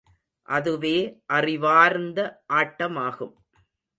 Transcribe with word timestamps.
அதுவே 0.47 0.95
அறிவார்ந்த 1.25 2.19
ஆட்டமாகும். 2.53 3.35